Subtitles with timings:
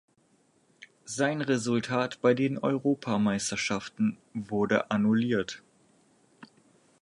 [1.05, 5.61] Sein Resultat bei den Europameisterschaften wurde annulliert.